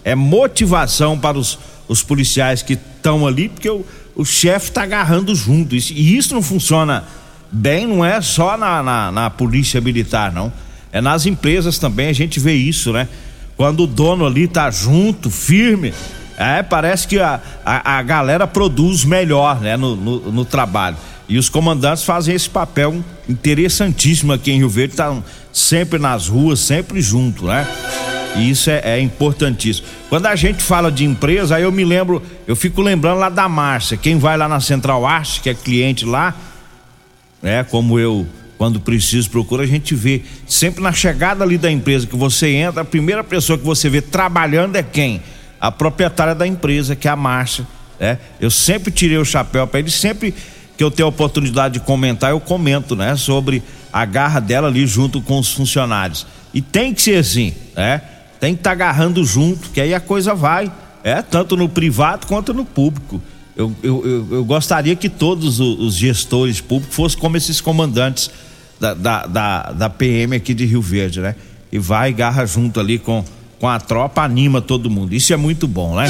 É 0.05 0.15
motivação 0.15 1.19
para 1.19 1.39
os, 1.39 1.59
os 1.89 2.03
policiais 2.03 2.63
que 2.63 2.75
estão 2.75 3.27
ali, 3.27 3.49
porque 3.49 3.69
o, 3.69 3.85
o 4.15 4.25
chefe 4.25 4.69
está 4.69 4.83
agarrando 4.83 5.35
junto. 5.35 5.75
Isso, 5.75 5.93
e 5.93 6.17
isso 6.17 6.35
não 6.35 6.43
funciona 6.43 7.05
bem, 7.51 7.87
não 7.87 8.05
é 8.05 8.21
só 8.21 8.57
na, 8.57 8.83
na, 8.83 9.13
na, 9.13 9.31
polícia 9.31 9.81
militar, 9.81 10.33
não. 10.33 10.53
É 10.93 11.01
nas 11.01 11.27
empresas 11.27 11.79
também, 11.79 12.09
a 12.09 12.13
gente 12.13 12.41
vê 12.41 12.55
isso, 12.55 12.93
né? 12.93 13.09
Quando 13.57 13.85
o 13.85 13.87
dono 13.87 14.27
ali 14.27 14.49
tá 14.49 14.71
junto, 14.71 15.31
firme, 15.31 15.93
é, 16.37 16.63
parece 16.63 17.07
que 17.07 17.19
a, 17.19 17.41
a, 17.65 17.99
a 17.99 18.03
galera 18.03 18.47
produz 18.47 19.05
melhor, 19.05 19.61
né? 19.61 19.77
No, 19.77 19.95
no, 19.95 20.33
no 20.33 20.45
trabalho. 20.45 20.97
E 21.31 21.39
os 21.39 21.49
comandantes 21.49 22.03
fazem 22.03 22.35
esse 22.35 22.51
papel 22.51 23.05
interessantíssimo 23.29 24.33
aqui 24.33 24.51
em 24.51 24.59
Rio 24.59 24.69
Verde, 24.69 24.95
estão 24.95 25.23
sempre 25.53 25.97
nas 25.97 26.27
ruas, 26.27 26.59
sempre 26.59 27.01
junto, 27.01 27.47
né? 27.47 27.65
E 28.37 28.51
isso 28.51 28.69
é, 28.69 28.81
é, 28.83 29.01
importantíssimo. 29.01 29.87
Quando 30.09 30.27
a 30.27 30.35
gente 30.35 30.61
fala 30.61 30.91
de 30.91 31.05
empresa, 31.05 31.55
aí 31.55 31.63
eu 31.63 31.71
me 31.71 31.85
lembro, 31.85 32.21
eu 32.49 32.57
fico 32.57 32.83
lembrando 32.83 33.21
lá 33.21 33.29
da 33.29 33.49
Márcia. 33.49 33.97
Quem 33.97 34.19
vai 34.19 34.37
lá 34.37 34.49
na 34.49 34.59
Central 34.59 35.07
Arte, 35.07 35.41
que 35.41 35.49
é 35.49 35.55
cliente 35.55 36.05
lá, 36.05 36.35
é 37.45 37.63
como 37.63 37.97
eu, 37.97 38.27
quando 38.59 38.81
preciso, 38.81 39.31
procura, 39.31 39.63
a 39.63 39.67
gente 39.67 39.95
vê. 39.95 40.23
Sempre 40.49 40.83
na 40.83 40.93
chegada 40.93 41.45
ali 41.45 41.57
da 41.57 41.71
empresa 41.71 42.09
que 42.09 42.17
você 42.17 42.49
entra, 42.55 42.83
a 42.83 42.85
primeira 42.85 43.23
pessoa 43.23 43.57
que 43.57 43.65
você 43.65 43.89
vê 43.89 44.03
trabalhando 44.03 44.75
é 44.75 44.83
quem? 44.83 45.23
A 45.61 45.71
proprietária 45.71 46.35
da 46.35 46.45
empresa, 46.45 46.97
que 46.97 47.07
é 47.07 47.11
a 47.13 47.17
Márcia. 47.17 47.65
É? 48.01 48.17
Eu 48.41 48.51
sempre 48.51 48.91
tirei 48.91 49.19
o 49.19 49.25
chapéu 49.25 49.65
para 49.67 49.79
ele, 49.79 49.91
sempre 49.91 50.35
que 50.81 50.85
eu 50.85 50.91
tenho 50.91 51.09
a 51.09 51.11
oportunidade 51.11 51.75
de 51.75 51.81
comentar, 51.81 52.31
eu 52.31 52.41
comento, 52.41 52.97
né? 52.97 53.15
Sobre 53.15 53.63
a 53.93 54.07
garra 54.07 54.41
dela 54.41 54.69
ali 54.69 54.87
junto 54.87 55.21
com 55.21 55.39
os 55.39 55.53
funcionários. 55.53 56.27
E 56.55 56.63
tem 56.63 56.95
que 56.95 57.03
ser 57.03 57.19
assim, 57.19 57.53
né? 57.77 58.01
Tem 58.41 58.55
que 58.55 58.61
estar 58.61 58.71
tá 58.71 58.73
agarrando 58.73 59.23
junto, 59.23 59.69
que 59.69 59.79
aí 59.79 59.93
a 59.93 60.01
coisa 60.01 60.35
vai, 60.35 60.73
é, 61.05 61.21
tanto 61.21 61.55
no 61.55 61.69
privado 61.69 62.27
quanto 62.27 62.55
no 62.55 62.65
público. 62.65 63.21
Eu, 63.55 63.77
eu, 63.83 64.07
eu, 64.07 64.29
eu 64.37 64.45
gostaria 64.47 64.97
que 64.97 65.11
todos 65.11 65.61
os, 65.61 65.95
gestores 65.97 66.63
públicos 66.63 66.97
fossem 66.97 67.19
como 67.19 67.37
esses 67.37 67.61
comandantes 67.61 68.31
da, 68.81 68.95
da, 68.95 69.27
da, 69.27 69.63
da 69.73 69.91
PM 69.91 70.35
aqui 70.35 70.55
de 70.55 70.65
Rio 70.65 70.81
Verde, 70.81 71.21
né? 71.21 71.37
E 71.71 71.79
vai, 71.79 72.11
garra 72.11 72.47
junto 72.47 72.81
ali 72.81 72.99
com, 72.99 73.23
com 73.59 73.69
a 73.69 73.79
tropa, 73.79 74.23
anima 74.23 74.63
todo 74.63 74.89
mundo. 74.89 75.15
Isso 75.15 75.31
é 75.35 75.37
muito 75.37 75.69
bom, 75.69 75.95
né? 75.97 76.09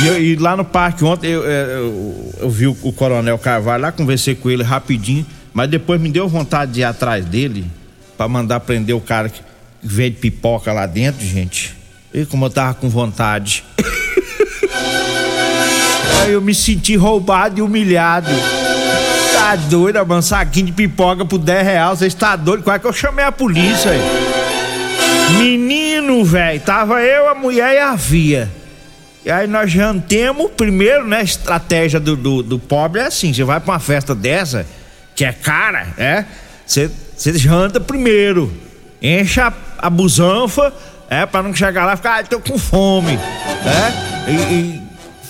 E, 0.00 0.06
eu, 0.06 0.22
e, 0.22 0.36
lá 0.36 0.56
no 0.56 0.64
parque 0.64 1.04
ontem 1.04 1.28
eu, 1.28 1.42
eu, 1.42 2.32
eu, 2.40 2.50
vi 2.50 2.66
o, 2.66 2.74
Coronel 2.92 3.36
Carvalho 3.38 3.82
lá, 3.82 3.92
conversei 3.92 4.34
com 4.34 4.50
ele 4.50 4.62
rapidinho, 4.62 5.26
mas 5.52 5.68
depois 5.68 6.00
me 6.00 6.10
deu 6.10 6.26
vontade 6.28 6.72
de 6.72 6.80
ir 6.80 6.84
atrás 6.84 7.24
dele 7.26 7.66
para 8.16 8.26
mandar 8.26 8.60
prender 8.60 8.96
o 8.96 9.00
cara 9.00 9.28
que 9.28 9.40
vende 9.82 10.16
pipoca 10.16 10.72
lá 10.72 10.86
dentro, 10.86 11.26
gente. 11.26 11.76
E 12.12 12.24
como 12.24 12.46
eu 12.46 12.50
tava 12.50 12.74
com 12.74 12.88
vontade. 12.88 13.64
Aí 16.22 16.32
eu 16.32 16.40
me 16.40 16.54
senti 16.54 16.96
roubado 16.96 17.58
e 17.58 17.62
humilhado. 17.62 18.30
Tá 19.32 19.56
doido, 19.56 20.06
mano? 20.06 20.22
Saquinho 20.22 20.66
de 20.66 20.72
pipoca 20.72 21.24
por 21.24 21.38
10 21.38 21.64
reais, 21.64 21.98
você 21.98 22.06
está 22.06 22.36
doido? 22.36 22.62
Quase 22.62 22.80
que 22.80 22.86
eu 22.86 22.92
chamei 22.92 23.24
a 23.24 23.32
polícia 23.32 23.90
aí. 23.90 24.00
Menino, 25.38 26.24
velho, 26.24 26.60
tava 26.60 27.00
eu, 27.02 27.28
a 27.28 27.34
mulher 27.34 27.74
e 27.74 27.78
a 27.78 27.94
via. 27.96 28.61
E 29.24 29.30
aí 29.30 29.46
nós 29.46 29.70
jantemos 29.70 30.50
primeiro, 30.56 31.06
né? 31.06 31.22
Estratégia 31.22 32.00
do, 32.00 32.16
do, 32.16 32.42
do 32.42 32.58
pobre 32.58 33.00
é 33.00 33.06
assim: 33.06 33.32
você 33.32 33.44
vai 33.44 33.60
pra 33.60 33.74
uma 33.74 33.78
festa 33.78 34.14
dessa, 34.14 34.66
que 35.14 35.24
é 35.24 35.32
cara, 35.32 35.88
é? 35.96 36.24
Você 36.66 36.90
janta 37.38 37.80
primeiro, 37.80 38.52
enche 39.00 39.40
a, 39.40 39.52
a 39.78 39.88
busanfa, 39.88 40.72
é? 41.08 41.24
Pra 41.24 41.42
não 41.42 41.54
chegar 41.54 41.84
lá 41.84 41.94
e 41.94 41.96
ficar, 41.96 42.18
ah, 42.18 42.24
tô 42.24 42.40
com 42.40 42.58
fome, 42.58 43.16
é? 43.16 44.30
E, 44.30 44.34
e 44.34 44.82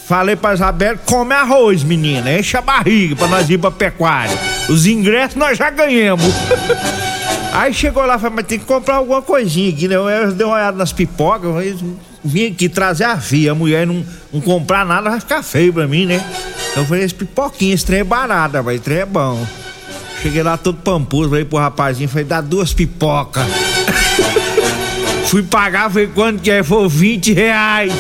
falei 0.07 0.37
pra 0.37 0.55
Isabel: 0.55 0.97
come 1.05 1.35
arroz, 1.35 1.85
menina, 1.85 2.33
enche 2.33 2.57
a 2.57 2.63
barriga 2.63 3.15
pra 3.17 3.29
nós 3.29 3.51
ir 3.51 3.59
pra 3.59 3.71
pecuária. 3.71 4.37
Os 4.71 4.87
ingressos 4.87 5.37
nós 5.37 5.59
já 5.59 5.69
ganhamos. 5.69 6.25
Aí 7.53 7.75
chegou 7.75 8.07
lá 8.07 8.17
e 8.17 8.19
falou, 8.19 8.37
mas 8.37 8.47
tem 8.47 8.59
que 8.59 8.65
comprar 8.65 8.95
alguma 8.95 9.21
coisinha 9.21 9.69
aqui, 9.71 9.87
né? 9.87 9.97
Eu 9.97 10.33
dei 10.33 10.47
uma 10.47 10.55
olhada 10.55 10.77
nas 10.79 10.91
pipocas, 10.91 11.51
mas 11.53 11.79
vim 12.25 12.47
aqui 12.47 12.69
trazer 12.69 13.05
a 13.05 13.15
via, 13.15 13.53
a 13.53 13.55
mulher 13.55 13.87
não, 13.87 14.05
não 14.33 14.41
comprar 14.41 14.85
nada, 14.85 15.11
vai 15.11 15.21
ficar 15.21 15.43
feio 15.43 15.73
pra 15.73 15.87
mim, 15.87 16.07
né? 16.07 16.25
Então 16.71 16.83
eu 16.83 16.87
falei, 16.87 17.05
esse 17.05 17.15
pipoquinha, 17.15 17.75
esse 17.75 17.85
trem 17.85 18.01
é 18.01 18.05
barato, 18.05 18.57
esse 18.71 18.81
trem 18.81 18.99
é 18.99 19.07
bom. 19.07 19.47
Cheguei 20.23 20.43
lá 20.43 20.57
todo 20.57 20.79
pampudo, 20.79 21.31
falei 21.31 21.45
pro 21.45 21.59
rapazinho, 21.59 22.09
falei, 22.09 22.25
dá 22.25 22.41
duas 22.41 22.73
pipocas. 22.73 23.45
Fui 25.27 25.43
pagar, 25.43 25.91
falei, 25.91 26.07
quanto 26.09 26.41
que 26.41 26.51
é? 26.51 26.63
Foi 26.63 26.89
20 26.89 27.33
reais. 27.33 27.93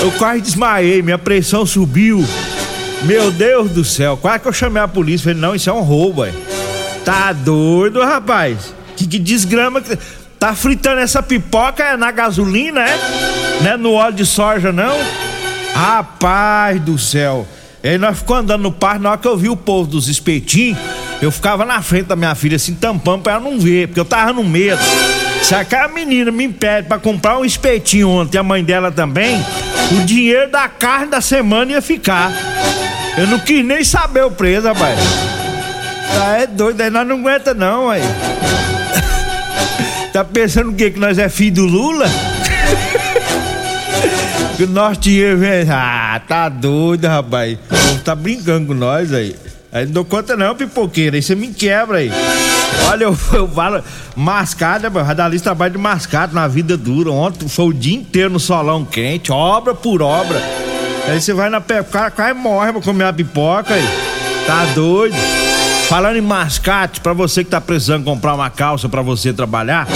Eu 0.00 0.12
quase 0.12 0.42
desmaiei, 0.42 1.02
minha 1.02 1.18
pressão 1.18 1.66
subiu. 1.66 2.24
Meu 3.02 3.30
Deus 3.30 3.70
do 3.70 3.84
céu, 3.84 4.16
quase 4.16 4.40
que 4.40 4.48
eu 4.48 4.52
chamei 4.52 4.82
a 4.82 4.88
polícia. 4.88 5.24
Falei, 5.24 5.40
não, 5.40 5.54
isso 5.54 5.68
é 5.68 5.72
um 5.72 5.80
roubo, 5.80 6.22
ué. 6.22 6.32
Tá 7.04 7.32
doido, 7.32 8.00
rapaz? 8.00 8.74
Que, 8.96 9.06
que 9.06 9.18
desgrama 9.18 9.80
que. 9.80 9.98
Tá 10.38 10.54
fritando 10.54 11.00
essa 11.00 11.22
pipoca 11.22 11.82
é 11.82 11.96
na 11.96 12.10
gasolina, 12.12 12.80
é? 12.80 12.98
Não 13.60 13.70
é 13.70 13.76
no 13.76 13.92
óleo 13.92 14.14
de 14.14 14.24
soja, 14.24 14.70
não? 14.70 14.96
Rapaz 15.74 16.80
do 16.80 16.96
céu. 16.96 17.46
E 17.82 17.88
aí 17.88 17.98
nós 17.98 18.18
ficamos 18.18 18.42
andando 18.42 18.62
no 18.62 18.72
parque, 18.72 19.02
na 19.02 19.10
hora 19.10 19.18
que 19.18 19.26
eu 19.26 19.36
vi 19.36 19.48
o 19.48 19.56
povo 19.56 19.88
dos 19.88 20.08
espetinhos, 20.08 20.78
eu 21.20 21.30
ficava 21.32 21.64
na 21.64 21.82
frente 21.82 22.06
da 22.06 22.16
minha 22.16 22.34
filha 22.34 22.56
assim, 22.56 22.74
tampando 22.74 23.22
pra 23.22 23.34
ela 23.34 23.42
não 23.42 23.58
ver, 23.58 23.88
porque 23.88 24.00
eu 24.00 24.04
tava 24.04 24.32
no 24.32 24.44
medo. 24.44 24.80
Se 25.42 25.54
aquela 25.54 25.88
menina 25.88 26.30
me 26.30 26.44
impede 26.44 26.88
pra 26.88 26.98
comprar 26.98 27.38
um 27.38 27.44
espetinho 27.44 28.08
ontem, 28.08 28.38
a 28.38 28.42
mãe 28.42 28.62
dela 28.62 28.90
também, 28.92 29.44
o 29.92 30.04
dinheiro 30.04 30.50
da 30.50 30.68
carne 30.68 31.06
da 31.06 31.20
semana 31.20 31.72
ia 31.72 31.82
ficar. 31.82 32.32
Eu 33.16 33.26
não 33.26 33.38
quis 33.38 33.64
nem 33.64 33.82
saber 33.82 34.24
o 34.24 34.30
preço, 34.30 34.66
rapaz. 34.66 34.98
Ah, 36.20 36.38
é 36.38 36.46
doido, 36.46 36.80
aí 36.80 36.90
nós 36.90 37.06
não 37.06 37.16
aguenta 37.16 37.54
não, 37.54 37.90
aí. 37.90 38.02
Tá 40.12 40.24
pensando 40.24 40.70
o 40.70 40.74
quê? 40.74 40.90
Que 40.90 40.98
nós 40.98 41.18
é 41.18 41.28
filho 41.28 41.56
do 41.56 41.66
Lula? 41.66 42.06
que 44.56 44.66
nós 44.66 44.98
tínhamos. 44.98 45.46
Ah, 45.70 46.20
tá 46.26 46.48
doido, 46.48 47.06
rapaz. 47.06 47.54
O 47.54 47.68
povo 47.68 48.00
tá 48.00 48.14
brincando 48.14 48.66
com 48.66 48.74
nós 48.74 49.12
aí. 49.12 49.36
Aí 49.70 49.84
não 49.84 49.92
dou 49.92 50.04
conta 50.04 50.36
não, 50.36 50.54
pipoqueira. 50.54 51.16
Aí 51.16 51.22
você 51.22 51.34
me 51.34 51.48
quebra 51.48 51.98
aí. 51.98 52.10
Olha, 52.88 53.04
eu, 53.04 53.16
eu 53.34 53.48
falo, 53.48 53.82
mascada, 54.16 54.88
meu, 54.88 55.02
radalista 55.02 55.50
trabalha 55.50 55.72
de 55.72 55.78
mascada 55.78 56.32
na 56.32 56.48
vida 56.48 56.76
dura. 56.76 57.10
Ontem 57.12 57.48
foi 57.48 57.66
o 57.66 57.72
dia 57.72 57.96
inteiro 57.96 58.30
no 58.30 58.40
solão 58.40 58.84
quente, 58.84 59.30
obra 59.30 59.74
por 59.74 60.02
obra. 60.02 60.42
Aí 61.06 61.20
você 61.20 61.32
vai 61.32 61.48
na 61.48 61.60
pé, 61.60 61.80
o 61.80 61.84
cara 61.84 62.10
cai 62.10 62.30
e 62.32 62.34
morre 62.34 62.72
pra 62.72 62.80
comer 62.80 63.04
a 63.04 63.12
pipoca 63.12 63.74
aí. 63.74 63.84
Tá 64.46 64.64
doido? 64.74 65.16
Falando 65.88 66.16
em 66.16 66.20
mascate, 66.20 67.00
pra 67.00 67.14
você 67.14 67.42
que 67.42 67.48
tá 67.48 67.62
precisando 67.62 68.04
comprar 68.04 68.34
uma 68.34 68.50
calça 68.50 68.90
pra 68.90 69.00
você 69.00 69.32
trabalhar, 69.32 69.88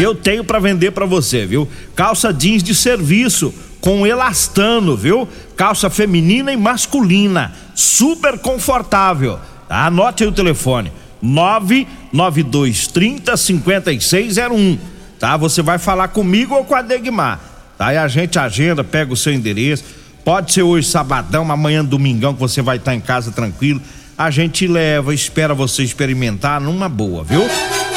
eu 0.00 0.14
tenho 0.14 0.44
pra 0.44 0.60
vender 0.60 0.92
pra 0.92 1.04
você, 1.04 1.44
viu? 1.44 1.68
Calça 1.96 2.32
jeans 2.32 2.62
de 2.62 2.72
serviço 2.72 3.52
com 3.80 4.06
elastano, 4.06 4.96
viu? 4.96 5.28
Calça 5.56 5.90
feminina 5.90 6.52
e 6.52 6.56
masculina, 6.56 7.52
super 7.74 8.38
confortável. 8.38 9.40
Tá? 9.68 9.86
Anote 9.86 10.22
aí 10.22 10.28
o 10.28 10.32
telefone: 10.32 10.92
99230 11.20 13.36
5601. 13.36 14.78
Tá? 15.18 15.36
Você 15.36 15.62
vai 15.62 15.78
falar 15.78 16.06
comigo 16.08 16.54
ou 16.54 16.64
com 16.64 16.76
a 16.76 16.82
Degmar. 16.82 17.40
Tá? 17.76 17.92
E 17.92 17.96
a 17.96 18.06
gente 18.06 18.38
agenda, 18.38 18.84
pega 18.84 19.12
o 19.12 19.16
seu 19.16 19.32
endereço. 19.32 19.82
Pode 20.24 20.52
ser 20.52 20.62
hoje 20.62 20.86
sabadão, 20.86 21.50
amanhã 21.50 21.84
domingão 21.84 22.34
que 22.34 22.40
você 22.40 22.62
vai 22.62 22.76
estar 22.76 22.94
em 22.94 23.00
casa 23.00 23.32
tranquilo. 23.32 23.82
A 24.20 24.30
gente 24.30 24.66
leva, 24.66 25.14
espera 25.14 25.54
você 25.54 25.82
experimentar 25.82 26.60
numa 26.60 26.90
boa, 26.90 27.24
viu? 27.24 27.40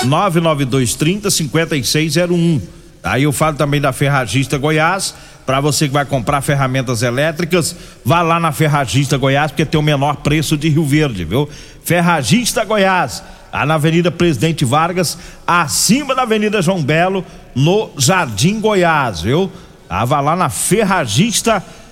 99230 0.06 1.30
5601. 1.30 2.62
Aí 3.04 3.24
eu 3.24 3.34
falo 3.34 3.58
também 3.58 3.82
da 3.82 3.92
Ferragista 3.92 4.58
Goiás, 4.58 5.14
para 5.46 5.60
você 5.60 5.86
que 5.86 5.94
vai 5.94 6.06
comprar 6.06 6.40
ferramentas 6.40 7.02
elétricas, 7.02 7.76
vá 8.06 8.22
lá 8.22 8.40
na 8.40 8.54
Ferragista 8.54 9.18
Goiás, 9.18 9.52
porque 9.52 9.66
tem 9.66 9.78
o 9.78 9.84
menor 9.84 10.16
preço 10.16 10.56
de 10.56 10.70
Rio 10.70 10.86
Verde, 10.86 11.26
viu? 11.26 11.50
Ferragista 11.84 12.64
Goiás, 12.64 13.22
lá 13.52 13.66
na 13.66 13.74
Avenida 13.74 14.10
Presidente 14.10 14.64
Vargas, 14.64 15.18
acima 15.46 16.16
da 16.16 16.22
Avenida 16.22 16.62
João 16.62 16.82
Belo, 16.82 17.26
no 17.54 17.92
Jardim 17.98 18.62
Goiás, 18.62 19.20
viu? 19.20 19.52
Ah, 19.90 20.06
vá 20.06 20.22
lá 20.22 20.38
na 20.38 20.48
Ferragista 20.48 21.56
Goiás. 21.56 21.83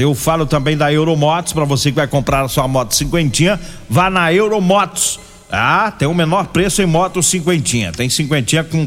Eu 0.00 0.14
falo 0.14 0.46
também 0.46 0.76
da 0.76 0.92
Euromotos, 0.92 1.52
para 1.52 1.64
você 1.64 1.90
que 1.90 1.96
vai 1.96 2.08
comprar 2.08 2.42
a 2.42 2.48
sua 2.48 2.66
moto 2.66 2.94
cinquentinha, 2.94 3.60
vá 3.88 4.08
na 4.08 4.32
Euromotos. 4.32 5.20
Ah, 5.50 5.92
tem 5.96 6.08
o 6.08 6.14
menor 6.14 6.48
preço 6.48 6.80
em 6.80 6.86
moto 6.86 7.22
cinquentinha. 7.22 7.92
Tem 7.92 8.08
cinquentinha 8.08 8.64
com 8.64 8.86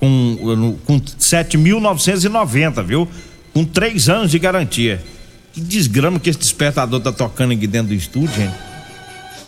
com, 0.00 0.76
com 0.86 1.00
7.990, 1.00 2.84
viu? 2.84 3.08
Com 3.52 3.64
três 3.64 4.08
anos 4.08 4.30
de 4.30 4.38
garantia. 4.38 5.02
Que 5.52 5.60
desgrama 5.60 6.20
que 6.20 6.30
esse 6.30 6.38
despertador 6.38 7.00
tá 7.00 7.12
tocando 7.12 7.52
aqui 7.52 7.66
dentro 7.66 7.88
do 7.88 7.94
estúdio, 7.94 8.34
gente. 8.34 8.54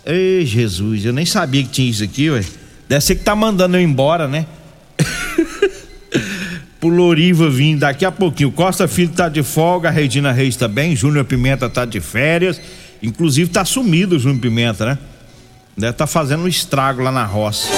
Ei, 0.04 0.44
Jesus, 0.46 1.04
eu 1.04 1.12
nem 1.12 1.26
sabia 1.26 1.62
que 1.62 1.68
tinha 1.68 1.90
isso 1.90 2.02
aqui, 2.02 2.30
ué. 2.30 2.44
Deve 2.88 3.00
ser 3.00 3.14
que 3.14 3.22
tá 3.22 3.36
mandando 3.36 3.76
eu 3.76 3.80
embora, 3.80 4.26
né? 4.26 4.46
Pro 6.80 6.88
Loriva 6.88 7.50
vir 7.50 7.76
daqui 7.76 8.06
a 8.06 8.10
pouquinho. 8.10 8.50
Costa 8.50 8.88
Filho 8.88 9.12
tá 9.12 9.28
de 9.28 9.42
folga, 9.42 9.90
Regina 9.90 10.32
Reis 10.32 10.56
bem, 10.56 10.96
Júnior 10.96 11.26
Pimenta 11.26 11.68
tá 11.68 11.84
de 11.84 12.00
férias. 12.00 12.60
Inclusive 13.02 13.50
tá 13.50 13.64
sumido 13.64 14.16
o 14.16 14.18
Júnior 14.18 14.40
Pimenta, 14.40 14.86
né? 14.86 14.98
Deve 15.76 15.92
tá 15.92 16.06
fazendo 16.06 16.44
um 16.44 16.48
estrago 16.48 17.02
lá 17.02 17.12
na 17.12 17.24
roça 17.24 17.68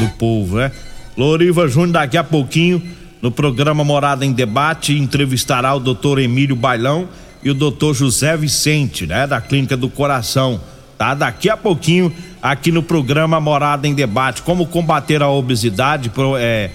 do 0.00 0.08
povo, 0.10 0.58
né? 0.58 0.72
Loriva 1.16 1.68
Júnior 1.68 1.92
daqui 1.92 2.16
a 2.16 2.24
pouquinho 2.24 2.82
no 3.22 3.30
programa 3.30 3.84
Morada 3.84 4.24
em 4.24 4.32
Debate 4.32 4.96
entrevistará 4.98 5.74
o 5.74 5.80
doutor 5.80 6.18
Emílio 6.18 6.56
Bailão 6.56 7.08
e 7.42 7.50
o 7.50 7.54
doutor 7.54 7.94
José 7.94 8.36
Vicente, 8.36 9.06
né, 9.06 9.26
da 9.26 9.40
Clínica 9.40 9.76
do 9.76 9.88
Coração, 9.88 10.60
tá? 10.98 11.14
Daqui 11.14 11.48
a 11.48 11.56
pouquinho 11.56 12.12
aqui 12.42 12.72
no 12.72 12.82
programa 12.82 13.40
Morada 13.40 13.86
em 13.86 13.94
Debate, 13.94 14.42
como 14.42 14.66
combater 14.66 15.22
a 15.22 15.28
obesidade, 15.28 16.08
pro, 16.08 16.36
é, 16.36 16.70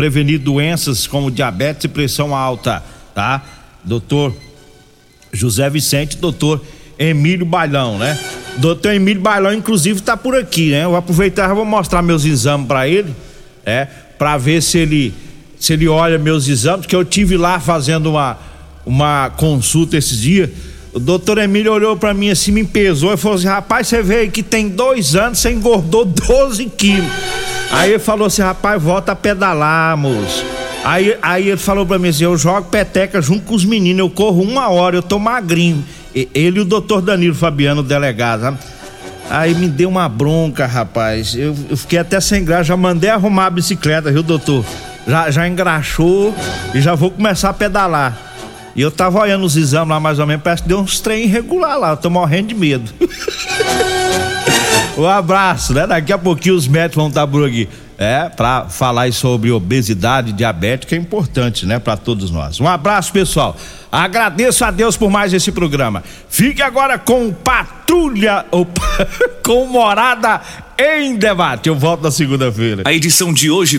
prevenir 0.00 0.38
doenças 0.38 1.06
como 1.06 1.30
diabetes 1.30 1.84
e 1.84 1.88
pressão 1.88 2.34
alta, 2.34 2.82
tá? 3.14 3.42
Doutor 3.84 4.34
José 5.30 5.68
Vicente, 5.68 6.16
doutor 6.16 6.64
Emílio 6.98 7.44
Bailão, 7.44 7.98
né? 7.98 8.18
Doutor 8.56 8.94
Emílio 8.94 9.20
Bailão, 9.20 9.52
inclusive, 9.52 10.00
tá 10.00 10.16
por 10.16 10.34
aqui, 10.34 10.70
né? 10.70 10.84
Eu 10.84 10.88
vou 10.88 10.98
aproveitar 10.98 11.50
e 11.50 11.54
vou 11.54 11.66
mostrar 11.66 12.00
meus 12.00 12.24
exames 12.24 12.66
para 12.66 12.88
ele 12.88 13.14
é, 13.62 13.86
para 14.18 14.38
ver 14.38 14.62
se 14.62 14.78
ele 14.78 15.12
se 15.58 15.74
ele 15.74 15.86
olha 15.86 16.18
meus 16.18 16.48
exames, 16.48 16.86
que 16.86 16.96
eu 16.96 17.04
tive 17.04 17.36
lá 17.36 17.60
fazendo 17.60 18.08
uma 18.08 18.38
uma 18.86 19.28
consulta 19.36 19.98
esses 19.98 20.18
dias. 20.18 20.48
O 20.94 20.98
doutor 20.98 21.36
Emílio 21.36 21.74
olhou 21.74 21.94
para 21.94 22.14
mim 22.14 22.30
assim, 22.30 22.52
me 22.52 22.64
pesou 22.64 23.12
e 23.12 23.18
falou 23.18 23.36
assim: 23.36 23.48
rapaz, 23.48 23.86
você 23.86 24.02
veio 24.02 24.30
que 24.30 24.42
tem 24.42 24.66
dois 24.66 25.14
anos, 25.14 25.40
você 25.40 25.50
engordou 25.50 26.06
12 26.06 26.64
quilos. 26.70 27.59
Aí 27.70 27.90
ele 27.90 27.98
falou 27.98 28.26
assim: 28.26 28.42
rapaz, 28.42 28.82
volta 28.82 29.12
a 29.12 29.16
pedalar, 29.16 29.96
moço. 29.96 30.44
Aí, 30.84 31.16
aí 31.20 31.48
ele 31.48 31.56
falou 31.56 31.86
pra 31.86 31.98
mim 31.98 32.08
assim: 32.08 32.24
eu 32.24 32.36
jogo 32.36 32.68
peteca 32.68 33.20
junto 33.20 33.44
com 33.44 33.54
os 33.54 33.64
meninos, 33.64 34.00
eu 34.00 34.10
corro 34.10 34.42
uma 34.42 34.68
hora, 34.68 34.96
eu 34.96 35.02
tô 35.02 35.18
magrinho. 35.18 35.84
Ele 36.14 36.58
e 36.58 36.60
o 36.60 36.64
doutor 36.64 37.00
Danilo 37.00 37.34
Fabiano, 37.34 37.82
delegado, 37.82 38.40
sabe? 38.40 38.58
Aí 39.30 39.54
me 39.54 39.68
deu 39.68 39.88
uma 39.88 40.08
bronca, 40.08 40.66
rapaz. 40.66 41.36
Eu, 41.36 41.54
eu 41.70 41.76
fiquei 41.76 42.00
até 42.00 42.20
sem 42.20 42.44
graça, 42.44 42.64
já 42.64 42.76
mandei 42.76 43.10
arrumar 43.10 43.46
a 43.46 43.50
bicicleta, 43.50 44.10
viu, 44.10 44.24
doutor? 44.24 44.64
Já, 45.06 45.30
já 45.30 45.46
engraxou 45.46 46.34
e 46.74 46.80
já 46.80 46.96
vou 46.96 47.12
começar 47.12 47.50
a 47.50 47.54
pedalar. 47.54 48.18
E 48.74 48.82
eu 48.82 48.90
tava 48.90 49.20
olhando 49.20 49.44
os 49.44 49.56
exames 49.56 49.90
lá 49.90 50.00
mais 50.00 50.18
ou 50.18 50.26
menos, 50.26 50.42
parece 50.42 50.62
que 50.62 50.68
deu 50.68 50.80
uns 50.80 51.00
trem 51.00 51.24
irregular 51.24 51.78
lá, 51.78 51.90
eu 51.90 51.96
tô 51.96 52.10
morrendo 52.10 52.48
de 52.48 52.54
medo. 52.54 52.92
um 55.02 55.08
abraço, 55.08 55.74
né? 55.74 55.86
Daqui 55.86 56.12
a 56.12 56.18
pouquinho 56.18 56.54
os 56.54 56.68
médicos 56.68 56.96
vão 56.96 57.08
estar 57.08 57.26
por 57.26 57.46
aqui. 57.46 57.68
É, 57.98 58.30
para 58.30 58.64
falar 58.64 59.12
sobre 59.12 59.50
obesidade, 59.50 60.32
diabetes, 60.32 60.88
que 60.88 60.94
é 60.94 60.98
importante, 60.98 61.66
né, 61.66 61.78
para 61.78 61.98
todos 61.98 62.30
nós. 62.30 62.58
Um 62.58 62.66
abraço, 62.66 63.12
pessoal. 63.12 63.54
Agradeço 63.92 64.64
a 64.64 64.70
Deus 64.70 64.96
por 64.96 65.10
mais 65.10 65.34
esse 65.34 65.52
programa. 65.52 66.02
Fique 66.30 66.62
agora 66.62 66.98
com 66.98 67.30
Patrulha, 67.30 68.46
com 69.44 69.66
Morada 69.66 70.40
em 70.78 71.14
Debate. 71.16 71.68
Eu 71.68 71.76
volto 71.76 72.02
na 72.02 72.10
segunda-feira. 72.10 72.84
A 72.86 72.92
edição 72.92 73.34
de 73.34 73.50
hoje 73.50 73.78